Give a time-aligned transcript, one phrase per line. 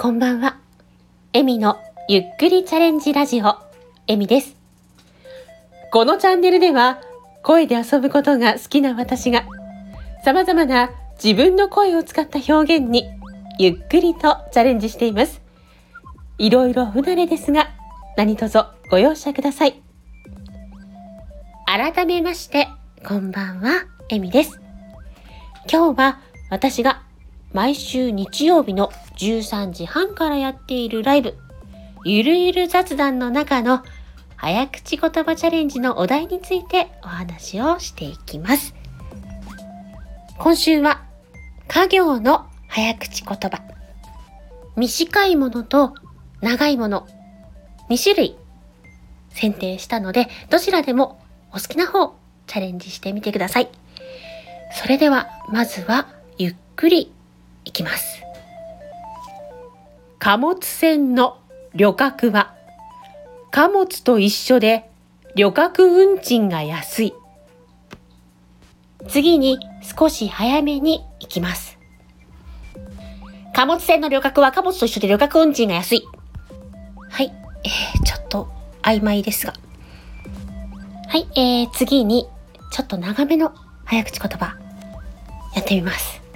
[0.00, 0.58] こんばんは。
[1.32, 1.76] エミの
[2.08, 3.56] ゆっくりチャレンジラジオ、
[4.06, 4.54] エミです。
[5.90, 7.00] このチャンネルでは、
[7.42, 9.44] 声で遊ぶことが好きな私が、
[10.24, 13.10] 様々な自分の声を使った表現に、
[13.58, 15.42] ゆっくりとチャレンジしています。
[16.38, 17.68] いろいろ不慣れですが、
[18.16, 18.62] 何卒
[18.92, 19.82] ご容赦ください。
[21.66, 22.68] 改めまして、
[23.04, 24.60] こんばんは、エミです。
[25.68, 27.02] 今日は私が
[27.52, 31.36] 毎週日曜日の13時半からやっているライブ、
[32.04, 33.82] ゆるゆる雑談の中の
[34.36, 38.74] 早口言葉チャレンジのお題についてお話をしていきます。
[40.38, 41.02] 今週は
[41.66, 43.62] 家業の早口言葉。
[44.76, 45.94] 短いものと
[46.40, 47.08] 長いもの
[47.90, 48.36] 2種類
[49.30, 52.14] 選定したので、どちらでもお好きな方
[52.46, 53.70] チャレンジしてみてください。
[54.72, 57.12] それでは、まずはゆっくり
[57.68, 58.22] いきます。
[60.18, 61.38] 貨物船の
[61.74, 62.54] 旅客は
[63.50, 64.90] 貨物と一緒で
[65.36, 67.14] 旅客運賃が安い。
[69.06, 71.78] 次に少し早めに行きます。
[73.54, 76.02] 貨物船の旅客は貨物と一緒で旅客運賃が安い。
[77.10, 77.32] はい、
[77.64, 78.48] えー、ちょっと
[78.82, 79.52] 曖昧ですが。
[81.08, 82.28] はい、えー、次に
[82.70, 84.56] ちょっと長めの早口言葉
[85.54, 86.27] やってみます。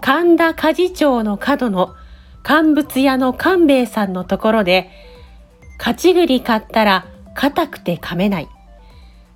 [0.00, 1.94] 神田果樹町の角の
[2.42, 4.90] 乾物屋の勘兵衛さんのところで、
[5.78, 8.48] 勝ち栗買ったら硬くて噛めない。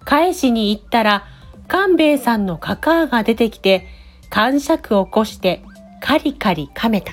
[0.05, 1.25] 返しに行ったら、
[1.67, 3.87] 勘兵衛さんのカカアが出てきて、
[4.29, 5.65] 感触を起こして
[6.01, 7.13] カリカリ噛めた。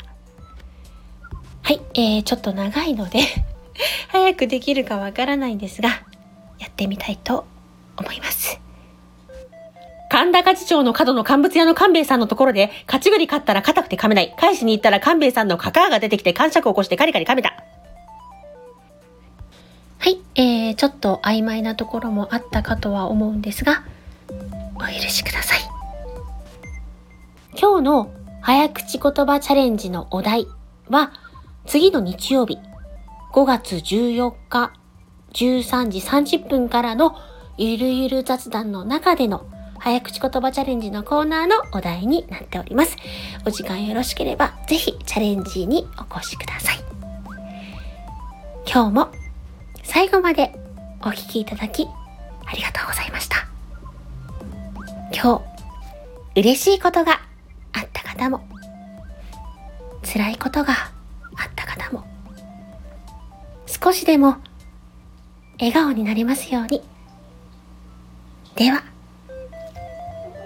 [1.64, 3.20] はい、えー、ちょっと長いので
[4.08, 5.89] 早くできるかわからないんですが、
[6.59, 7.45] やってみたいと
[7.98, 8.67] 思います。
[10.18, 14.34] 神田勝町の角の乾物屋の勘兵衛さんのところで、勝ち栗買ったら硬くて噛めない。
[14.36, 17.55] 返しに行ったら勘兵衛さんのカカアが出てきて感触を起こしてカリカリ噛めた。
[20.00, 23.83] はい、えー、ちょっと曖昧なところもあったかとは思うんですが、
[24.77, 25.60] お許しください。
[27.52, 28.11] 今日の
[28.42, 30.48] 早口言葉チャレンジのお題
[30.89, 31.11] は、
[31.67, 32.58] 次の日曜日、
[33.33, 34.73] 5月14日
[35.33, 36.00] 13時
[36.39, 37.16] 30分からの
[37.60, 39.45] ゆるゆる雑談の中での
[39.87, 42.98] 早口言葉チャレンジのコーナーのお題になっております。
[43.45, 46.75] お時間よろしければぜひチャレンジにお越しください。
[48.70, 49.11] 今日も
[49.83, 50.53] 最後まで
[50.99, 51.87] お聴きいただき
[52.45, 53.47] ありがとうございました。
[55.14, 55.42] 今
[56.36, 57.21] 日嬉しいことが
[57.71, 58.45] あった方も
[60.03, 62.03] 辛いことがあった方も
[63.65, 64.36] 少しでも
[65.61, 66.83] 笑顔になりますように。
[68.55, 68.83] では。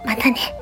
[0.03, 0.60] またね。